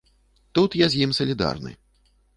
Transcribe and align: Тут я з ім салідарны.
Тут 0.57 0.77
я 0.85 0.89
з 0.93 1.03
ім 1.09 1.13
салідарны. 1.19 1.77